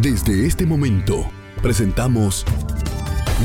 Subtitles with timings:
[0.00, 1.28] Desde este momento,
[1.60, 2.44] presentamos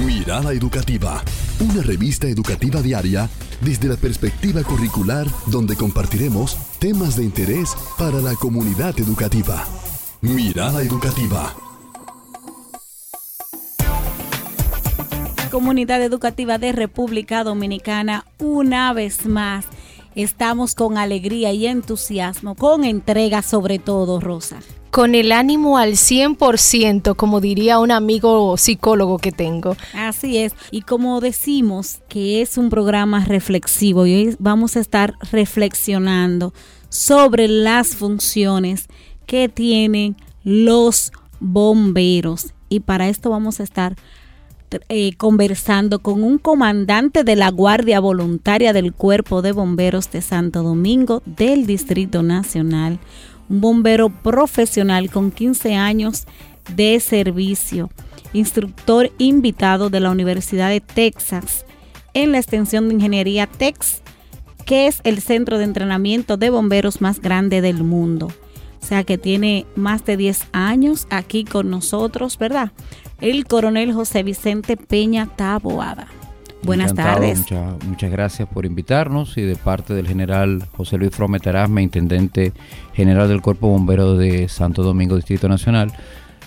[0.06, 1.24] Mirada Educativa,
[1.60, 3.28] una revista educativa diaria
[3.62, 9.66] desde la perspectiva curricular donde compartiremos temas de interés para la comunidad educativa.
[10.22, 11.56] Mirada Educativa.
[15.50, 19.66] Comunidad Educativa de República Dominicana, una vez más,
[20.16, 24.60] estamos con alegría y entusiasmo, con entrega sobre todo, Rosa
[24.94, 29.76] con el ánimo al 100%, como diría un amigo psicólogo que tengo.
[29.96, 30.54] Así es.
[30.70, 36.54] Y como decimos que es un programa reflexivo y hoy vamos a estar reflexionando
[36.90, 38.86] sobre las funciones
[39.26, 42.54] que tienen los bomberos.
[42.70, 43.96] Y para esto vamos a estar
[44.90, 50.64] eh, conversando con un comandante de la Guardia Voluntaria del Cuerpo de Bomberos de Santo
[50.64, 53.00] Domingo del Distrito Nacional
[53.50, 56.26] un bombero profesional con 15 años
[56.76, 57.90] de servicio,
[58.34, 61.66] instructor invitado de la Universidad de Texas
[62.14, 64.02] en la extensión de ingeniería TEX,
[64.66, 68.32] que es el centro de entrenamiento de bomberos más grande del mundo.
[68.82, 72.72] O sea que tiene más de 10 años aquí con nosotros, ¿verdad?
[73.24, 76.08] El coronel José Vicente Peña Taboada.
[76.62, 77.40] Buenas tardes.
[77.88, 82.52] muchas gracias por invitarnos y de parte del general José Luis Frome Terasme, intendente
[82.94, 85.94] general del Cuerpo Bombero de Santo Domingo, Distrito Nacional,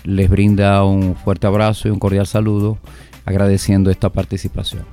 [0.03, 2.77] les brinda un fuerte abrazo y un cordial saludo
[3.25, 4.85] agradeciendo esta participación.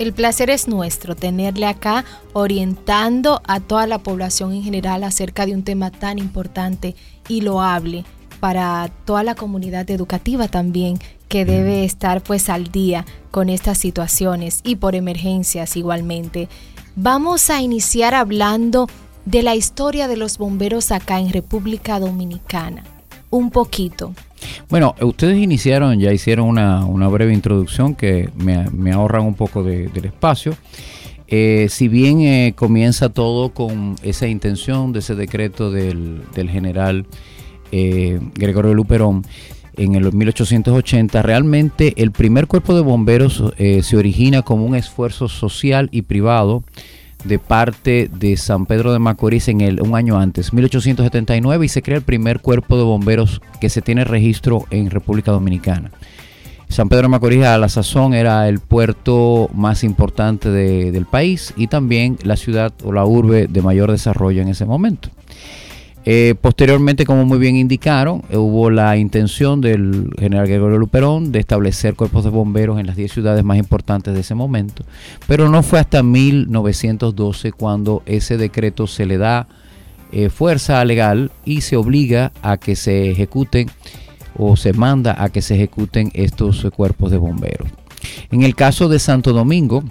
[0.00, 5.54] El placer es nuestro tenerle acá orientando a toda la población en general acerca de
[5.54, 6.96] un tema tan importante
[7.28, 8.04] y loable
[8.40, 14.60] para toda la comunidad educativa también que debe estar pues al día con estas situaciones
[14.64, 16.48] y por emergencias igualmente.
[16.96, 18.88] Vamos a iniciar hablando
[19.24, 22.82] de la historia de los bomberos acá en República Dominicana.
[23.30, 24.14] Un poquito.
[24.70, 30.06] Bueno, ustedes iniciaron, ya hicieron una, breve introducción que me, ahorran un poco de, del
[30.06, 30.56] espacio.
[31.26, 37.06] Eh, si bien eh, comienza todo con esa intención de ese decreto del, general
[37.70, 39.26] eh, Gregorio Luperón,
[39.78, 45.28] en el 1880, realmente el primer cuerpo de bomberos eh, se origina como un esfuerzo
[45.28, 46.62] social y privado
[47.24, 51.82] de parte de San Pedro de Macorís en el, un año antes, 1879, y se
[51.82, 55.90] crea el primer cuerpo de bomberos que se tiene registro en República Dominicana.
[56.68, 61.66] San Pedro de Macorís a la sazón era el puerto más importante del país y
[61.66, 65.08] también la ciudad o la urbe de mayor desarrollo en ese momento.
[66.10, 71.38] Eh, posteriormente, como muy bien indicaron, eh, hubo la intención del general Gregorio Luperón de
[71.38, 74.86] establecer cuerpos de bomberos en las 10 ciudades más importantes de ese momento,
[75.26, 79.48] pero no fue hasta 1912 cuando ese decreto se le da
[80.10, 83.68] eh, fuerza legal y se obliga a que se ejecuten
[84.34, 87.68] o se manda a que se ejecuten estos cuerpos de bomberos.
[88.30, 89.84] En el caso de Santo Domingo,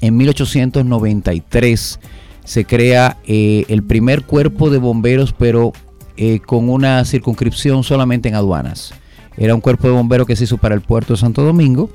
[0.00, 2.00] en 1893,
[2.46, 5.72] se crea eh, el primer cuerpo de bomberos, pero
[6.16, 8.94] eh, con una circunscripción solamente en aduanas.
[9.36, 11.90] Era un cuerpo de bomberos que se hizo para el puerto de Santo Domingo,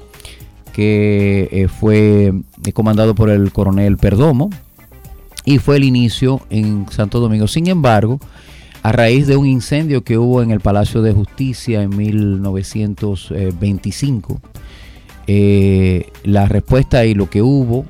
[0.74, 2.34] que eh, fue
[2.74, 4.50] comandado por el coronel Perdomo,
[5.46, 7.48] y fue el inicio en Santo Domingo.
[7.48, 8.20] Sin embargo,
[8.84, 14.42] a raíz de un incendio que hubo en el Palacio de Justicia en 1925,
[16.26, 17.86] la respuesta y lo que hubo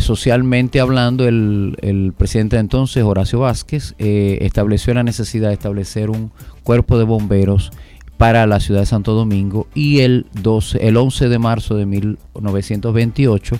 [0.00, 6.32] socialmente hablando, el, presidente de entonces, Horacio Vázquez, eh, estableció la necesidad de establecer un
[6.62, 7.70] cuerpo de bomberos
[8.16, 13.58] para la ciudad de Santo Domingo y el, 12, el 11 de marzo de 1928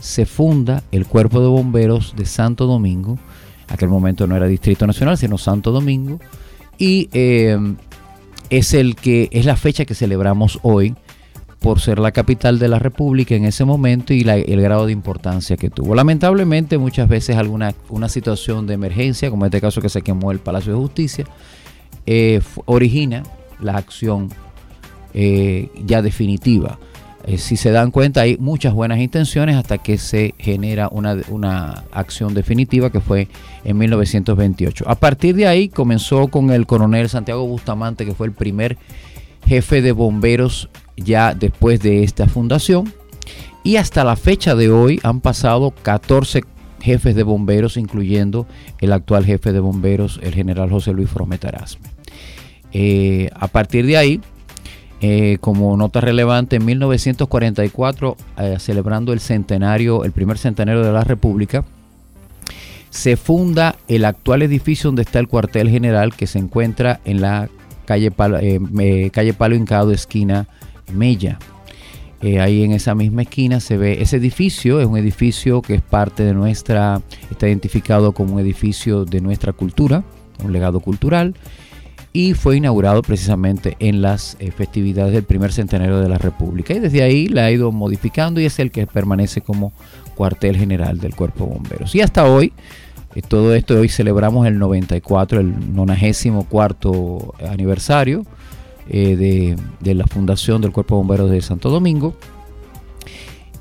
[0.00, 3.18] se funda el Cuerpo de Bomberos de Santo Domingo.
[3.68, 6.20] Aquel momento no era Distrito Nacional, sino Santo Domingo.
[6.78, 7.58] Y eh,
[8.50, 10.94] es, el que, es la fecha que celebramos hoy
[11.60, 15.56] por ser la capital de la República en ese momento y el grado de importancia
[15.56, 15.94] que tuvo.
[15.94, 20.32] Lamentablemente muchas veces alguna una situación de emergencia, como en este caso que se quemó
[20.32, 21.24] el Palacio de Justicia,
[22.04, 23.22] eh, origina
[23.60, 24.30] la acción
[25.14, 26.78] eh, ya definitiva.
[27.26, 31.84] Eh, si se dan cuenta, hay muchas buenas intenciones hasta que se genera una, una,
[31.90, 33.26] acción definitiva que fue
[33.64, 34.84] en 1928.
[34.86, 38.78] A partir de ahí comenzó con el coronel Santiago Bustamante, que fue el primer
[39.44, 42.92] jefe de bomberos ya después de esta fundación.
[43.62, 46.44] Y hasta la fecha de hoy han pasado 14
[46.80, 48.46] jefes de bomberos, incluyendo
[48.80, 51.88] el actual jefe de bomberos, el general José Luis Frometarasme.
[52.72, 54.20] Eh, a partir de ahí,
[55.00, 61.04] eh, como nota relevante, en 1944, eh, celebrando el centenario, el primer centenario de la
[61.04, 61.64] República,
[62.90, 67.50] se funda el actual edificio donde está el cuartel general que se encuentra en la
[67.84, 70.46] calle Palo, eh, calle Palo Hincado, esquina
[70.92, 71.38] Mella.
[72.22, 75.82] Eh, ahí en esa misma esquina se ve ese edificio, es un edificio que es
[75.82, 80.02] parte de nuestra, está identificado como un edificio de nuestra cultura,
[80.42, 81.34] un legado cultural,
[82.14, 86.72] y fue inaugurado precisamente en las eh, festividades del primer centenario de la República.
[86.72, 89.74] Y desde ahí la ha ido modificando y es el que permanece como
[90.14, 91.94] cuartel general del Cuerpo de Bomberos.
[91.94, 92.54] Y hasta hoy,
[93.14, 98.24] eh, todo esto, hoy celebramos el 94, el 94 aniversario
[98.88, 102.16] eh, de, la fundación del Cuerpo de Bomberos de Santo Domingo,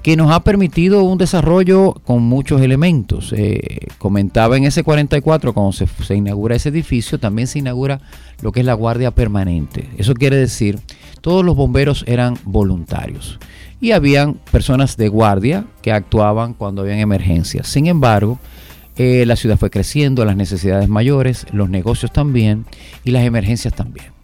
[0.01, 3.33] que nos ha permitido un desarrollo con muchos elementos.
[3.35, 8.01] Eh, comentaba en ese 44, cuando se, se, inaugura ese edificio, también se inaugura
[8.41, 9.89] lo que es la guardia permanente.
[9.97, 10.79] Eso quiere decir,
[11.21, 13.39] todos los bomberos eran voluntarios
[13.81, 17.67] y habían personas de guardia que actuaban cuando habían emergencias.
[17.67, 18.39] Sin embargo,
[18.97, 22.65] eh, la ciudad fue creciendo, las necesidades mayores, los negocios también
[23.03, 24.14] y las emergencias también.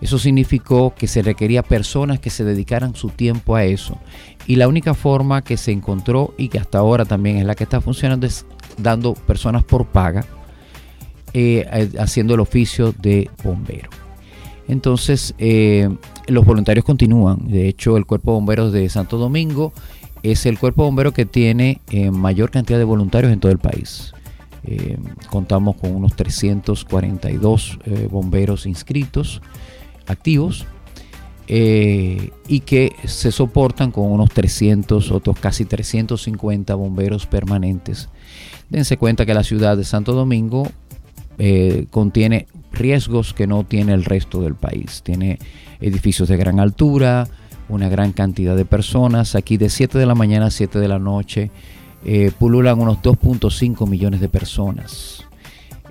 [0.00, 3.98] Eso significó que se requería personas que se dedicaran su tiempo a eso.
[4.46, 7.64] Y la única forma que se encontró y que hasta ahora también es la que
[7.64, 8.46] está funcionando es
[8.76, 10.24] dando personas por paga,
[11.34, 13.90] eh, eh, haciendo el oficio de bombero.
[14.68, 15.88] Entonces, eh,
[16.28, 17.48] los voluntarios continúan.
[17.48, 19.72] De hecho, el Cuerpo de Bomberos de Santo Domingo
[20.22, 21.80] es el cuerpo de bomberos que tiene
[22.12, 24.12] mayor cantidad de voluntarios en todo el país.
[25.30, 27.78] contamos con unos 342
[28.10, 29.40] bomberos inscritos
[30.08, 30.66] activos
[31.46, 38.08] eh, y que se soportan con unos 300, otros casi 350 bomberos permanentes.
[38.68, 40.68] Dense cuenta que la ciudad de Santo Domingo
[41.38, 45.02] eh, contiene riesgos que no tiene el resto del país.
[45.02, 45.38] Tiene
[45.80, 47.26] edificios de gran altura,
[47.68, 49.34] una gran cantidad de personas.
[49.34, 51.50] Aquí de 7 de la mañana a 7 de la noche
[52.04, 55.27] eh, pululan unos 2.5 millones de personas.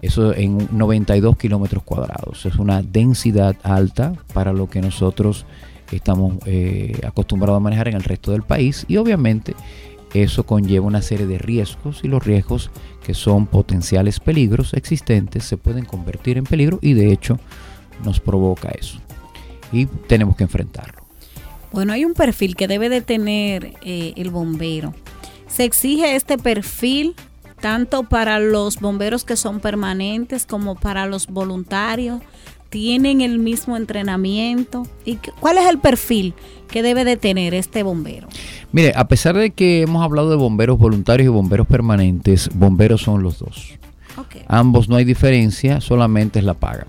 [0.02, 2.46] Eso en 92 kilómetros cuadrados.
[2.46, 5.46] Es una densidad alta para lo que nosotros
[5.92, 8.86] estamos eh, acostumbrados a manejar en el resto del país.
[8.88, 9.56] Y obviamente
[10.14, 12.72] eso conlleva una serie de riesgos y los riesgos
[13.04, 17.40] que son potenciales peligros existentes se pueden convertir en peligro y de hecho
[18.04, 19.00] nos provoca eso.
[19.72, 21.02] Y tenemos que enfrentarlo.
[21.72, 24.94] Bueno, hay un perfil que debe de tener eh, el bombero.
[25.48, 27.16] Se exige este perfil
[27.60, 32.22] tanto para los bomberos que son permanentes como para los voluntarios.
[32.70, 34.86] Tienen el mismo entrenamiento.
[35.06, 36.34] ¿Y cuál es el perfil
[36.70, 38.28] que debe de tener este bombero?
[38.72, 43.24] Mire, a pesar de que hemos hablado de bomberos voluntarios y bomberos permanentes, bomberos son
[43.24, 43.74] los dos.
[44.48, 46.88] Ambos no hay diferencia, solamente es la paga.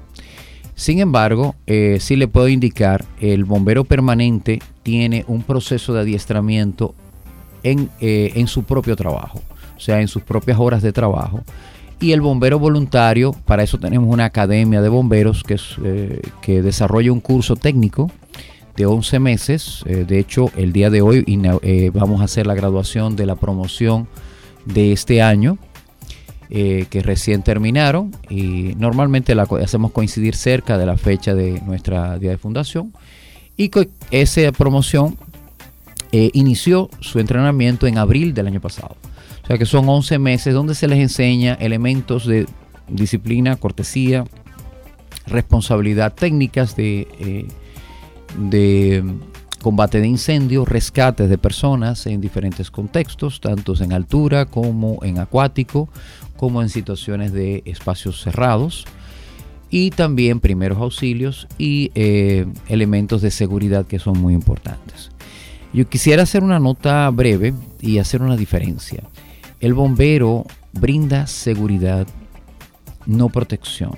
[0.74, 6.94] Sin embargo, eh, sí le puedo indicar, el bombero permanente tiene un proceso de adiestramiento
[7.62, 9.42] en, eh, en su propio trabajo
[9.78, 11.42] o sea, en sus propias horas de trabajo.
[12.00, 17.20] Y el bombero voluntario, para eso tenemos una academia de bomberos que, eh, desarrolla un
[17.20, 18.10] curso técnico
[18.76, 19.82] de 11 meses.
[19.86, 23.34] Eh, de hecho, el día de hoy eh, vamos a hacer la graduación de la
[23.34, 24.06] promoción
[24.64, 25.58] de este año,
[26.48, 28.12] que recién terminaron.
[28.30, 32.92] Y normalmente la hacemos coincidir cerca de la fecha de nuestra día de fundación.
[33.56, 33.70] Y
[34.10, 35.16] esa promoción
[36.10, 38.96] inició su entrenamiento en abril del año pasado.
[39.48, 42.46] O sea que son 11 meses donde se les enseña elementos de
[42.86, 44.26] disciplina, cortesía,
[45.26, 47.48] responsabilidad, técnicas de, eh,
[48.36, 49.02] de
[49.62, 55.88] combate de incendios, rescates de personas en diferentes contextos, tanto en altura como en acuático,
[56.36, 58.84] como en situaciones de espacios cerrados,
[59.70, 65.10] y también primeros auxilios y eh, elementos de seguridad que son muy importantes.
[65.72, 69.04] Yo quisiera hacer una nota breve y hacer una diferencia.
[69.60, 72.06] El bombero brinda seguridad,
[73.06, 73.96] no protección.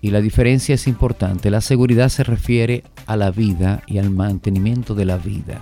[0.00, 1.50] Y la diferencia es importante.
[1.50, 5.60] La seguridad se refiere a la vida y al mantenimiento de la vida,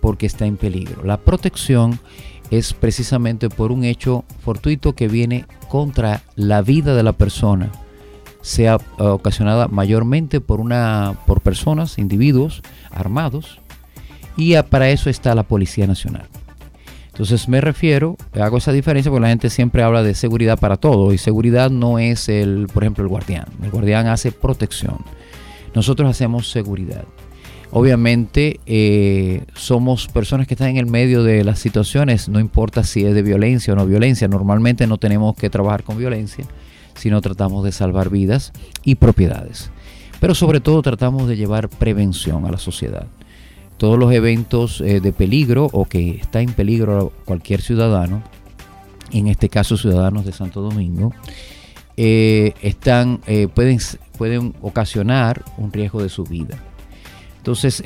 [0.00, 1.04] porque está en peligro.
[1.04, 2.00] La protección
[2.50, 7.70] es precisamente por un hecho fortuito que viene contra la vida de la persona,
[8.40, 13.60] sea ocasionada mayormente por una por personas, individuos armados,
[14.36, 16.28] y para eso está la Policía Nacional.
[17.12, 21.12] Entonces me refiero, hago esa diferencia porque la gente siempre habla de seguridad para todo
[21.12, 23.44] y seguridad no es el, por ejemplo, el guardián.
[23.62, 24.96] El guardián hace protección.
[25.74, 27.04] Nosotros hacemos seguridad.
[27.70, 33.04] Obviamente eh, somos personas que están en el medio de las situaciones, no importa si
[33.04, 34.26] es de violencia o no violencia.
[34.26, 36.46] Normalmente no tenemos que trabajar con violencia,
[36.94, 38.52] sino tratamos de salvar vidas
[38.84, 39.70] y propiedades.
[40.18, 43.06] Pero sobre todo tratamos de llevar prevención a la sociedad
[43.82, 48.22] todos los eventos eh, de peligro o que está en peligro cualquier ciudadano,
[49.10, 51.12] en este caso ciudadanos de Santo Domingo,
[51.96, 53.80] eh, están, eh, pueden,
[54.16, 56.62] pueden ocasionar un riesgo de su vida.
[57.38, 57.82] Entonces,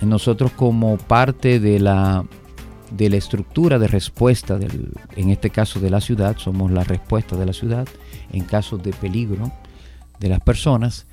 [0.00, 2.24] nosotros como parte de la,
[2.90, 7.36] de la estructura de respuesta, del, en este caso de la ciudad, somos la respuesta
[7.36, 7.86] de la ciudad
[8.32, 9.52] en casos de peligro
[10.20, 11.04] de las personas,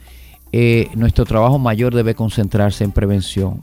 [0.96, 3.60] nuestro trabajo mayor debe concentrarse en prevención,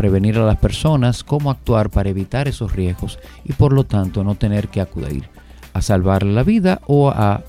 [0.00, 4.34] prevenir a las personas cómo actuar para evitar esos riesgos y por lo tanto no
[4.34, 5.28] tener que acudir
[5.74, 7.42] a salvarle la vida o a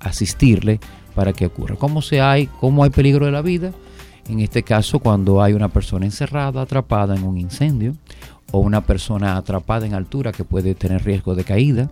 [0.00, 0.80] asistirle
[1.14, 1.76] para que ocurra.
[1.76, 3.70] ¿Cómo, se hay, ¿Cómo hay peligro de la vida?
[4.28, 7.94] En este caso, cuando hay una persona encerrada, atrapada en un incendio,
[8.50, 11.88] o una persona atrapada en altura que puede tener riesgo de caída,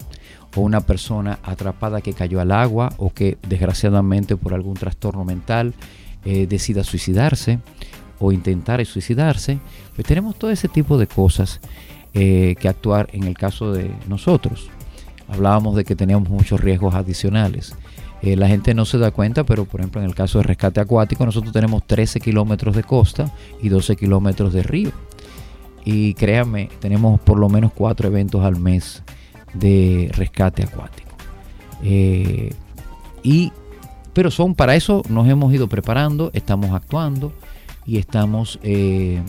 [0.57, 5.73] o una persona atrapada que cayó al agua o que desgraciadamente por algún trastorno mental
[6.25, 7.61] eh, decida suicidarse,
[8.21, 9.59] o intentar suicidarse,
[9.97, 11.61] pues tenemos todo ese tipo de cosas
[12.13, 14.69] eh, que actuar en el caso de nosotros.
[15.29, 17.75] Hablábamos de que teníamos muchos riesgos adicionales.
[18.23, 20.81] Eh, la gente no se da cuenta, pero por ejemplo en el caso de rescate
[20.81, 24.93] acuático nosotros tenemos 13 kilómetros de costa y 12 kilómetros de río.
[25.85, 29.03] Y créanme, tenemos por lo menos cuatro eventos al mes
[29.55, 31.11] de rescate acuático.
[31.83, 32.53] Eh,
[33.23, 33.51] y,
[34.13, 37.33] pero son para eso nos hemos ido preparando, estamos actuando
[37.87, 39.21] y estamos eh,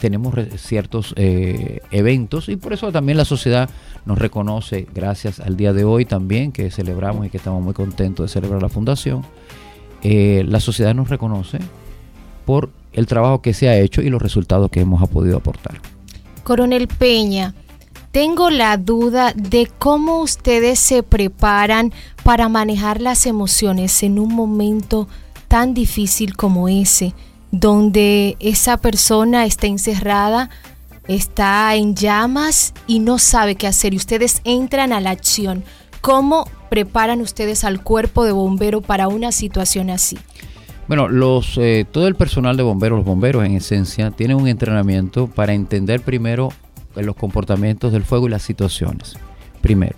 [0.00, 3.68] tenemos ciertos eh, eventos y por eso también la sociedad
[4.06, 8.26] nos reconoce gracias al día de hoy también que celebramos y que estamos muy contentos
[8.26, 9.24] de celebrar la fundación
[10.02, 11.58] eh, la sociedad nos reconoce
[12.44, 15.80] por el trabajo que se ha hecho y los resultados que hemos podido aportar.
[16.44, 17.54] Coronel Peña
[18.12, 21.92] tengo la duda de cómo ustedes se preparan
[22.24, 25.08] para manejar las emociones en un momento
[25.48, 27.12] tan difícil como ese
[27.50, 30.50] donde esa persona está encerrada,
[31.06, 35.64] está en llamas y no sabe qué hacer y ustedes entran a la acción.
[36.00, 40.18] ¿Cómo preparan ustedes al cuerpo de bombero para una situación así?
[40.86, 45.26] Bueno, los, eh, todo el personal de bomberos, los bomberos en esencia, tienen un entrenamiento
[45.26, 46.50] para entender primero
[46.94, 49.16] los comportamientos del fuego y las situaciones.
[49.60, 49.96] Primero.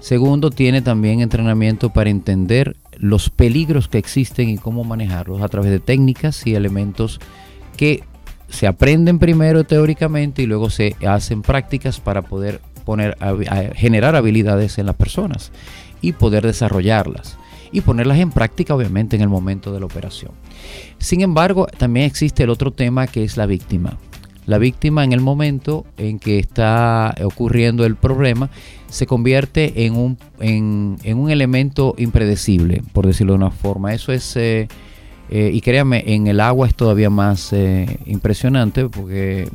[0.00, 5.70] Segundo, tiene también entrenamiento para entender los peligros que existen y cómo manejarlos a través
[5.70, 7.20] de técnicas y elementos
[7.76, 8.02] que
[8.48, 13.16] se aprenden primero teóricamente y luego se hacen prácticas para poder poner,
[13.74, 15.52] generar habilidades en las personas
[16.00, 17.36] y poder desarrollarlas
[17.72, 20.32] y ponerlas en práctica obviamente en el momento de la operación.
[20.98, 23.96] Sin embargo, también existe el otro tema que es la víctima.
[24.46, 28.50] La víctima en el momento en que está ocurriendo el problema
[28.88, 33.94] se convierte en un, en, un elemento impredecible, por decirlo de una forma.
[33.94, 34.66] Eso es, eh,
[35.30, 39.48] eh, y créanme, en el agua es todavía más eh, impresionante porque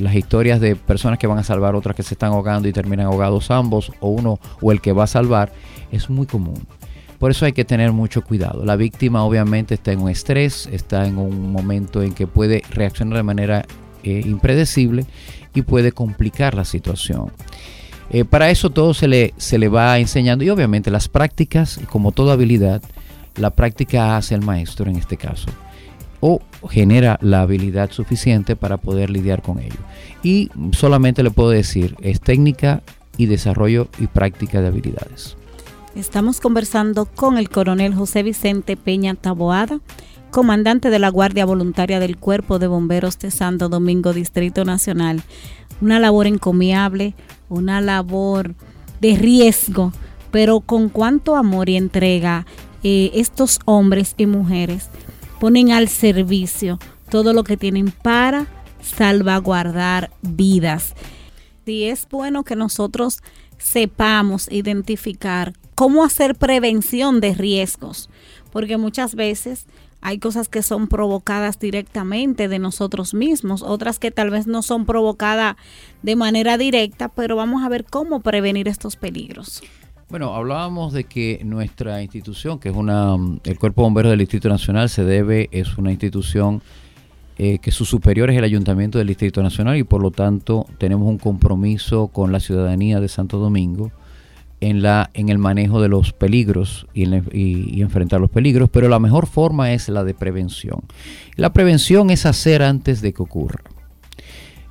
[0.00, 3.06] las historias de personas que van a salvar, otras que se están ahogando y terminan
[3.06, 5.52] ahogados ambos, o uno o el que va a salvar,
[5.90, 6.66] es muy común.
[7.18, 8.64] Por eso hay que tener mucho cuidado.
[8.64, 13.16] La víctima obviamente está en un estrés, está en un momento en que puede reaccionar
[13.16, 13.64] de manera
[14.12, 15.04] impredecible
[15.54, 17.32] y puede complicar la situación.
[18.10, 22.12] Eh, para eso todo se le, se le va enseñando y obviamente las prácticas, como
[22.12, 22.82] toda habilidad,
[23.36, 25.48] la práctica hace el maestro en este caso
[26.20, 29.76] o genera la habilidad suficiente para poder lidiar con ello.
[30.22, 32.82] Y solamente le puedo decir, es técnica
[33.16, 35.36] y desarrollo y práctica de habilidades.
[35.94, 39.80] Estamos conversando con el coronel José Vicente Peña Taboada,
[40.30, 45.22] comandante de la Guardia Voluntaria del Cuerpo de Bomberos de Santo Domingo, Distrito Nacional.
[45.80, 47.14] Una labor encomiable,
[47.48, 48.54] una labor
[49.00, 49.92] de riesgo,
[50.30, 52.46] pero con cuánto amor y entrega
[52.82, 54.88] eh, estos hombres y mujeres
[55.40, 56.78] ponen al servicio
[57.10, 58.46] todo lo que tienen para
[58.82, 60.94] salvaguardar vidas.
[61.64, 63.20] Y es bueno que nosotros
[63.58, 68.08] sepamos identificar cómo hacer prevención de riesgos,
[68.52, 69.66] porque muchas veces
[70.00, 74.86] hay cosas que son provocadas directamente de nosotros mismos, otras que tal vez no son
[74.86, 75.56] provocadas
[76.02, 79.62] de manera directa, pero vamos a ver cómo prevenir estos peligros.
[80.08, 84.88] Bueno, hablábamos de que nuestra institución, que es una, el Cuerpo Bombero del Distrito Nacional,
[84.88, 86.62] se debe, es una institución
[87.38, 91.08] eh, que su superior es el Ayuntamiento del Distrito Nacional y por lo tanto tenemos
[91.08, 93.90] un compromiso con la ciudadanía de Santo Domingo
[94.60, 98.98] en, la, en el manejo de los peligros y, y, enfrentar los peligros, pero la
[98.98, 100.80] mejor forma es la de prevención.
[101.36, 103.60] La prevención es hacer antes de que ocurra.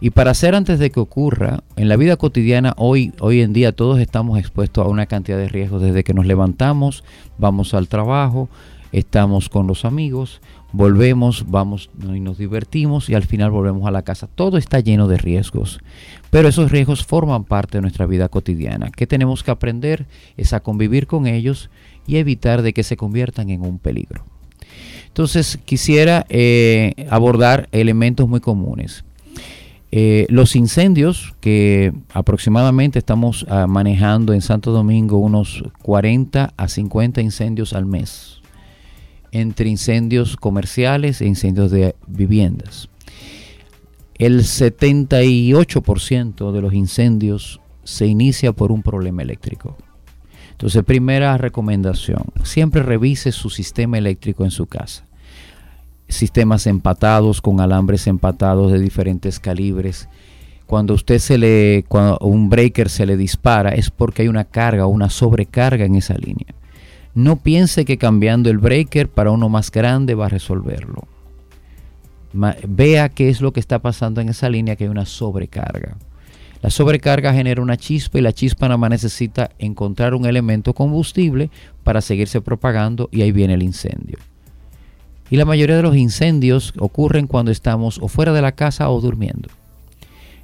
[0.02, 3.72] Y para hacer antes de que ocurra, en la vida cotidiana, hoy, hoy en día
[3.72, 7.04] todos estamos expuestos a una cantidad de riesgos desde que nos levantamos,
[7.38, 8.50] vamos al trabajo,
[8.96, 10.40] estamos con los amigos,
[10.72, 14.28] volvemos, vamos y nos divertimos y al final volvemos a la casa.
[14.28, 15.82] Todo está lleno de riesgos,
[16.30, 18.92] pero esos riesgos forman parte de nuestra vida cotidiana.
[18.96, 20.06] ¿Qué tenemos que aprender?
[20.38, 21.70] Es a convivir con ellos
[22.08, 24.24] y evitar de que se conviertan en un peligro.
[25.08, 29.04] Entonces quisiera eh, abordar elementos muy comunes.
[29.92, 37.22] Eh, los incendios, que aproximadamente estamos ah, manejando en Santo Domingo unos 40 a 50
[37.22, 38.42] incendios al mes,
[39.40, 42.90] entre incendios comerciales e incendios de viviendas.
[44.16, 49.78] El 78% de los incendios se inicia por un problema eléctrico.
[50.52, 55.06] Entonces, primera recomendación, siempre revise su sistema eléctrico en su casa
[56.08, 60.08] sistemas empatados con alambres empatados de diferentes calibres.
[60.66, 64.88] Cuando usted se le cuando un breaker se le dispara es porque hay una carga
[64.88, 66.56] una sobrecarga en esa línea.
[67.16, 71.08] No piense que cambiando el breaker para uno más grande va a resolverlo.
[72.68, 75.96] vea qué es lo que está pasando en esa línea que hay una sobrecarga.
[76.62, 81.50] La sobrecarga genera una chispa y la chispa nada más necesita encontrar un elemento combustible
[81.86, 84.18] para seguirse propagando y ahí viene el incendio.
[85.30, 89.00] Y la mayoría de los incendios ocurren cuando estamos o fuera de la casa o
[89.00, 89.48] durmiendo.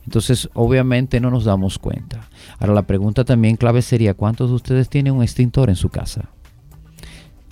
[0.06, 2.30] Entonces, obviamente no nos damos cuenta.
[2.60, 6.30] Ahora, la pregunta también clave sería, ¿cuántos de ustedes tienen un extintor en su casa?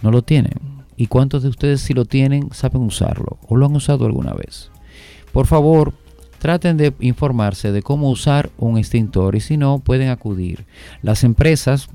[0.01, 0.53] No lo tienen.
[0.97, 4.71] ¿Y cuántos de ustedes si lo tienen saben usarlo o lo han usado alguna vez?
[5.31, 5.93] Por favor,
[6.39, 10.65] traten de informarse de cómo usar un extintor y si no, pueden acudir.
[11.01, 11.89] Las empresas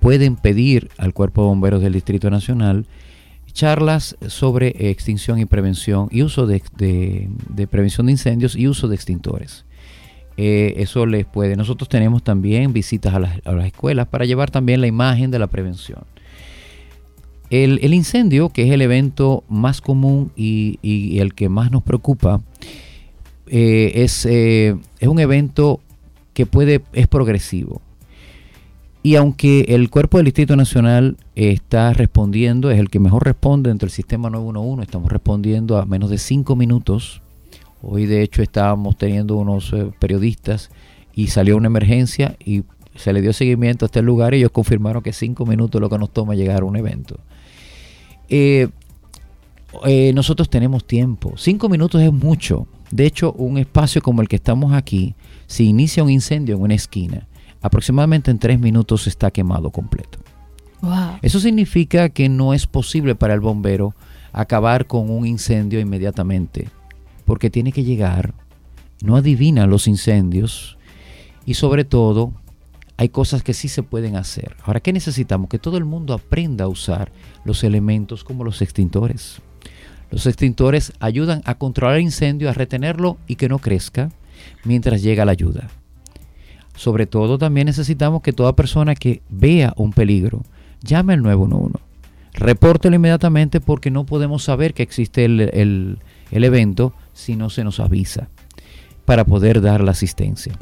[0.00, 2.86] pueden pedir al Cuerpo de Bomberos del Distrito Nacional
[3.56, 6.60] charlas sobre extinción y prevención y uso de,
[7.70, 9.64] prevención de incendios y uso de extintores.
[10.36, 11.56] Eh, eso les puede.
[11.56, 16.04] Nosotros tenemos también visitas a las, escuelas para llevar también la imagen de la prevención.
[17.50, 22.40] El, incendio, que es el evento más común y, el que más nos preocupa,
[23.46, 25.80] eh, es, eh, es un evento
[26.34, 27.80] que puede, es progresivo.
[29.06, 33.86] Y aunque el cuerpo del Distrito Nacional está respondiendo, es el que mejor responde entre
[33.86, 37.22] el sistema 911, estamos respondiendo a menos de cinco minutos.
[37.82, 40.70] Hoy de hecho estábamos teniendo unos eh, periodistas
[41.14, 42.64] y salió una emergencia y
[42.96, 45.88] se le dio seguimiento a este lugar y ellos confirmaron que cinco minutos es lo
[45.88, 47.20] que nos toma llegar a un evento.
[48.28, 48.68] Eh,
[49.84, 51.34] eh, nosotros tenemos tiempo.
[51.36, 52.66] Cinco minutos es mucho.
[52.90, 55.14] De hecho, un espacio como el que estamos aquí,
[55.46, 57.26] si inicia un incendio en una esquina,
[57.60, 60.18] aproximadamente en tres minutos está quemado completo.
[61.22, 63.94] Eso significa que no es posible para el bombero
[64.32, 66.68] acabar con un incendio inmediatamente,
[67.24, 68.34] porque tiene que llegar,
[69.02, 70.78] no adivina los incendios
[71.44, 72.32] y sobre todo
[72.96, 74.56] hay cosas que sí se pueden hacer.
[74.62, 75.48] Ahora, ¿qué necesitamos?
[75.48, 77.12] Que todo el mundo aprenda a usar
[77.44, 79.40] los elementos como los extintores.
[80.10, 84.10] Los extintores ayudan a controlar el incendio, a retenerlo y que no crezca
[84.64, 85.68] mientras llega la ayuda.
[86.74, 90.42] Sobre todo también necesitamos que toda persona que vea un peligro
[90.82, 91.78] llame al 911.
[92.34, 95.98] Repórtelo inmediatamente porque no podemos saber que existe el,
[96.30, 98.28] evento si no se nos avisa
[99.06, 100.52] para poder dar la asistencia.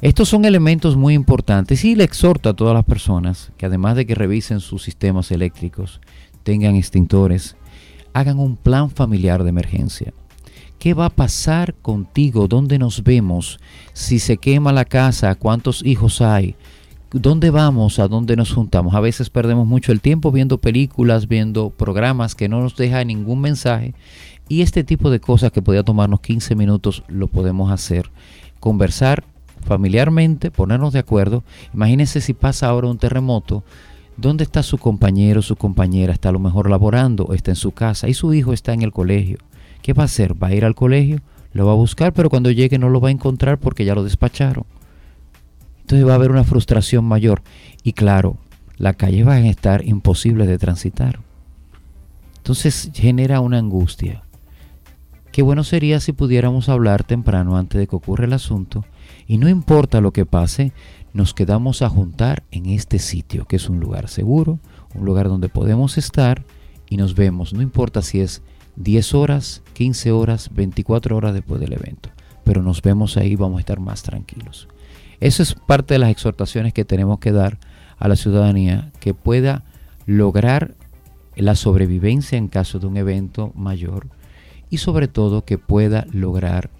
[0.00, 4.06] Estos son elementos muy importantes y le exhorto a todas las personas que además de
[4.06, 6.00] que revisen sus sistemas eléctricos,
[6.42, 7.56] tengan extintores,
[8.12, 10.12] hagan un plan familiar de emergencia.
[10.78, 12.46] ¿Qué va a pasar contigo?
[12.46, 13.58] ¿Dónde nos vemos?
[13.94, 16.56] Si se quema la casa, ¿cuántos hijos hay?
[17.10, 17.98] ¿Dónde vamos?
[17.98, 18.94] ¿A dónde nos juntamos?
[18.94, 23.40] A veces perdemos mucho el tiempo viendo películas, viendo programas que no nos dejan ningún
[23.40, 23.94] mensaje.
[24.48, 28.10] Y este tipo de cosas que podía tomarnos 15 minutos lo podemos hacer.
[28.60, 29.24] Conversar
[29.64, 31.42] familiarmente, ponernos de acuerdo.
[31.72, 33.64] Imagínense si pasa ahora un terremoto.
[34.16, 36.12] ¿Dónde está su compañero, su compañera?
[36.12, 38.92] Está a lo mejor laborando, está en su casa y su hijo está en el
[38.92, 39.38] colegio.
[39.82, 40.40] ¿Qué va a hacer?
[40.40, 41.20] ¿Va a ir al colegio?
[41.52, 44.04] Lo va a buscar, pero cuando llegue no lo va a encontrar porque ya lo
[44.04, 44.64] despacharon.
[45.80, 47.42] Entonces va a haber una frustración mayor.
[47.82, 48.38] Y claro,
[48.76, 51.20] la calle va a estar imposible de transitar.
[52.38, 54.22] Entonces genera una angustia.
[55.32, 58.84] Qué bueno sería si pudiéramos hablar temprano antes de que ocurra el asunto
[59.26, 60.72] y no importa lo que pase,
[61.12, 64.58] nos quedamos a juntar en este sitio, que es un lugar seguro,
[64.94, 66.44] un lugar donde podemos estar
[66.88, 68.42] y nos vemos, no importa si es
[68.76, 72.10] 10 horas, 15 horas, 24 horas después del evento.
[72.44, 74.68] Pero nos vemos ahí, vamos a estar más tranquilos.
[75.20, 77.58] Eso es parte de las exhortaciones que tenemos que dar
[77.98, 79.64] a la ciudadanía, que pueda
[80.06, 80.74] lograr
[81.36, 84.08] la sobrevivencia en caso de un evento mayor
[84.70, 86.70] y sobre todo que pueda lograr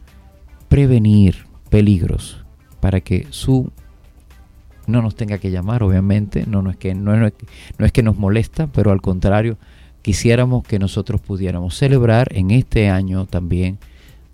[0.68, 2.36] prevenir peligros
[2.78, 3.72] para que su
[4.86, 7.26] no nos tenga que llamar, obviamente, no, no, es que, no, no
[7.84, 9.58] es que nos molesta, pero al contrario,
[10.00, 13.78] quisiéramos que nosotros pudiéramos celebrar en este año también,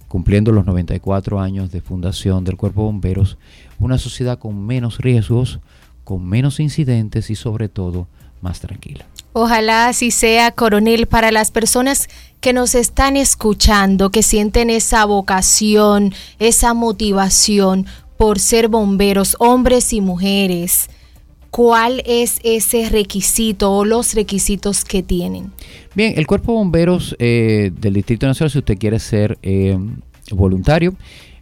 [0.07, 3.38] cumpliendo los 94 años de fundación del Cuerpo de Bomberos,
[3.79, 5.61] una sociedad con menos riesgos,
[6.05, 8.07] con menos incidentes y sobre todo
[8.42, 9.07] más tranquila.
[9.33, 12.09] Ojalá así sea, coronel, para las personas
[12.40, 20.00] que nos están escuchando, que sienten esa vocación, esa motivación por ser bomberos, hombres y
[20.00, 20.88] mujeres.
[21.50, 25.50] ¿Cuál es ese requisito o los requisitos que tienen?
[25.94, 29.76] Bien, el Cuerpo de Bomberos eh, del Distrito Nacional, si usted quiere ser eh,
[30.31, 30.94] voluntario,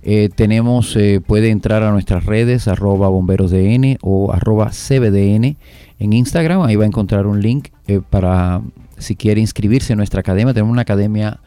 [0.03, 5.57] eh, tenemos, puede entrar a nuestras redes, arroba bomberosdn o arroba cbdn
[5.99, 6.63] en Instagram.
[6.63, 7.69] Ahí va a encontrar un link
[8.09, 8.63] para
[8.99, 10.55] si quiere inscribirse en nuestra academia.
[10.55, 11.41] Tenemos una academia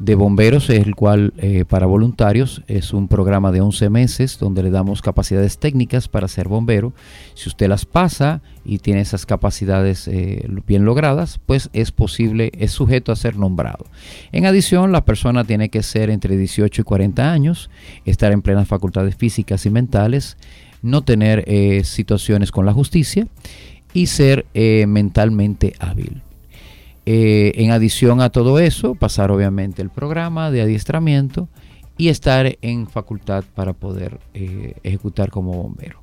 [0.00, 4.70] de bomberos, el cual eh, para voluntarios es un programa de 11 meses donde le
[4.70, 6.94] damos capacidades técnicas para ser bombero.
[7.34, 12.72] Si usted las pasa y tiene esas capacidades eh, bien logradas, pues es posible, es
[12.72, 13.84] sujeto a ser nombrado.
[14.32, 17.70] En adición, la persona tiene que ser entre 18 y 40 años,
[18.06, 20.38] estar en plenas facultades físicas y mentales,
[20.80, 23.26] no tener eh, situaciones con la justicia
[23.92, 24.46] y ser
[24.86, 26.22] mentalmente hábil.
[27.06, 31.48] Eh, en adición a todo eso, pasar obviamente el programa de adiestramiento
[31.96, 36.00] y estar en facultad para poder eh, ejecutar como bombero.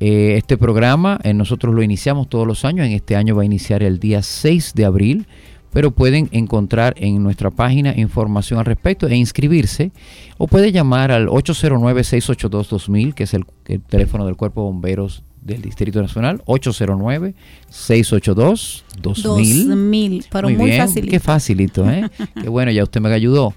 [0.00, 3.82] Eh, este programa nosotros lo iniciamos todos los años, en este año va a iniciar
[3.82, 5.26] el día 6 de abril,
[5.72, 9.92] pero pueden encontrar en nuestra página información al respecto e inscribirse
[10.38, 15.60] o puede llamar al 809-682-2000, que es el, el teléfono del Cuerpo de Bomberos del
[15.60, 18.82] Distrito Nacional, 809-682-2000.
[19.22, 22.08] 2000, pero muy, bien, Qué facilito, ¿eh?
[22.40, 23.52] qué bueno, ya usted me ayudó.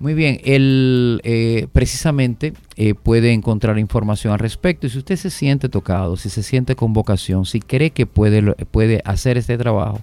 [0.00, 5.28] Muy bien, él eh, precisamente eh, puede encontrar información al respecto y si usted se
[5.28, 10.00] siente tocado, si se siente con vocación, si cree que puede, puede hacer este trabajo,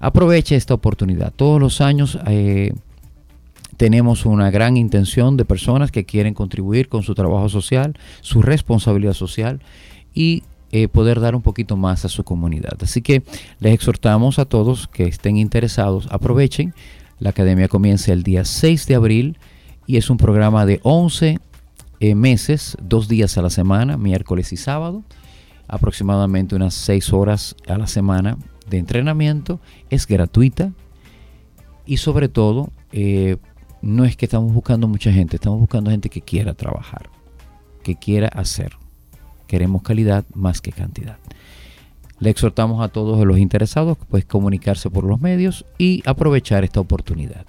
[0.00, 1.32] aproveche esta oportunidad.
[1.34, 2.72] Todos los años eh,
[3.76, 9.14] tenemos una gran intención de personas que quieren contribuir con su trabajo social, su responsabilidad
[9.14, 9.60] social
[10.12, 12.76] y eh, poder dar un poquito más a su comunidad.
[12.82, 13.22] Así que
[13.58, 16.74] les exhortamos a todos que estén interesados, aprovechen.
[17.18, 19.38] La academia comienza el día 6 de abril
[19.86, 21.38] y es un programa de 11
[22.00, 25.02] eh, meses, dos días a la semana, miércoles y sábado,
[25.66, 28.36] aproximadamente unas 6 horas a la semana
[28.68, 29.60] de entrenamiento.
[29.90, 30.72] Es gratuita
[31.86, 33.38] y sobre todo eh,
[33.80, 37.08] no es que estamos buscando mucha gente, estamos buscando gente que quiera trabajar,
[37.82, 38.76] que quiera hacer.
[39.48, 41.16] Queremos calidad más que cantidad.
[42.20, 47.44] Le exhortamos a todos los interesados pues comunicarse por los medios y aprovechar esta oportunidad.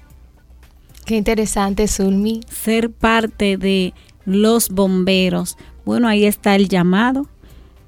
[1.05, 2.41] Qué interesante, Zulmi.
[2.49, 3.93] Ser parte de
[4.25, 5.57] los bomberos.
[5.85, 7.27] Bueno, ahí está el llamado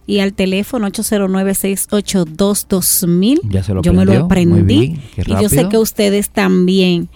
[0.08, 3.40] y al teléfono 809-682-2000.
[3.50, 7.08] Ya se lo Yo me lo aprendí y yo sé que ustedes también.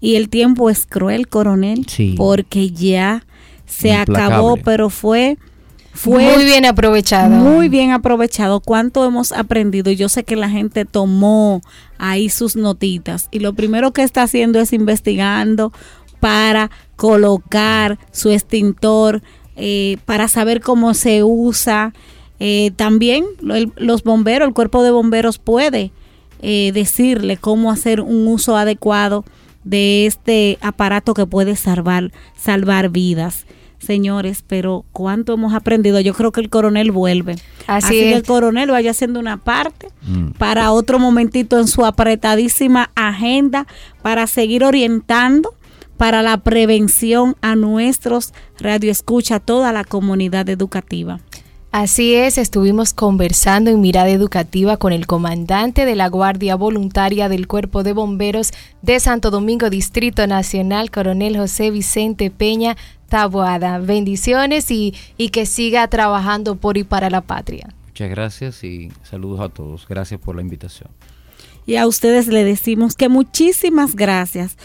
[0.00, 3.24] Y el tiempo es cruel, coronel, porque ya
[3.64, 5.38] se acabó, pero fue
[5.94, 7.30] fue muy bien aprovechado.
[7.30, 8.58] Muy bien aprovechado.
[8.58, 9.92] ¿Cuánto hemos aprendido?
[9.92, 11.62] Yo sé que la gente tomó
[11.98, 15.72] ahí sus notitas y lo primero que está haciendo es investigando
[16.18, 19.22] para colocar su extintor,
[19.54, 21.94] eh, para saber cómo se usa.
[22.40, 23.24] Eh, también
[23.76, 25.92] los bomberos, el cuerpo de bomberos puede
[26.42, 29.24] eh, decirle cómo hacer un uso adecuado
[29.62, 33.46] de este aparato que puede salvar, salvar vidas
[33.84, 36.00] señores, pero cuánto hemos aprendido.
[36.00, 37.36] Yo creo que el coronel vuelve.
[37.66, 40.30] Así, que el coronel vaya haciendo una parte mm.
[40.32, 43.66] para otro momentito en su apretadísima agenda
[44.02, 45.54] para seguir orientando
[45.96, 51.20] para la prevención a nuestros radioescucha, a toda la comunidad educativa.
[51.76, 57.48] Así es, estuvimos conversando en Mirada Educativa con el comandante de la Guardia Voluntaria del
[57.48, 62.76] Cuerpo de Bomberos de Santo Domingo, Distrito Nacional, coronel José Vicente Peña
[63.08, 63.78] Taboada.
[63.78, 67.68] Bendiciones y, y que siga trabajando por y para la patria.
[67.88, 69.86] Muchas gracias y saludos a todos.
[69.88, 70.90] Gracias por la invitación.
[71.66, 74.56] Y a ustedes le decimos que muchísimas gracias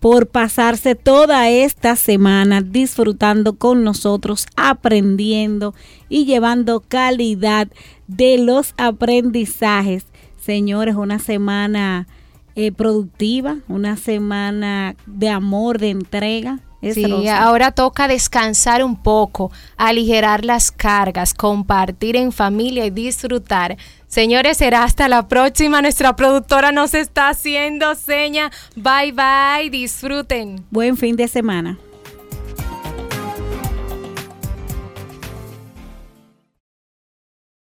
[0.00, 5.74] por pasarse toda esta semana disfrutando con nosotros, aprendiendo
[6.08, 7.68] y llevando calidad
[8.06, 10.06] de los aprendizajes.
[10.40, 12.06] Señores, una semana
[12.54, 16.60] eh, productiva, una semana de amor, de entrega.
[16.82, 23.76] Sí, ahora toca descansar un poco, aligerar las cargas, compartir en familia y disfrutar
[24.08, 25.82] Señores, será hasta la próxima.
[25.82, 28.50] Nuestra productora nos está haciendo seña.
[28.74, 30.64] Bye bye, disfruten.
[30.70, 31.78] Buen fin de semana.